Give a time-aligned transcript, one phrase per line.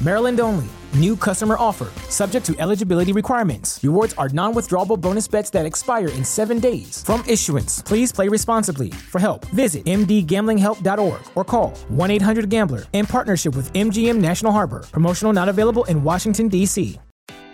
[0.00, 0.64] Maryland only.
[0.94, 1.88] New customer offer.
[2.10, 3.78] Subject to eligibility requirements.
[3.84, 7.04] Rewards are non withdrawable bonus bets that expire in seven days.
[7.04, 8.90] From issuance, please play responsibly.
[8.90, 14.84] For help, visit mdgamblinghelp.org or call 1 800 Gambler in partnership with MGM National Harbor.
[14.90, 16.98] Promotional not available in Washington, D.C.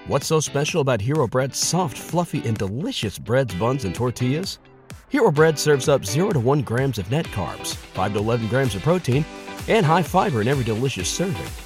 [0.07, 4.61] What's so special about Hero Bread's soft, fluffy, and delicious breads, buns, and tortillas?
[5.09, 8.75] Hero Bread serves up 0 to 1 grams of net carbs, 5 to 11 grams
[8.77, 9.25] of protein,
[9.67, 11.66] and high fiber in every delicious serving.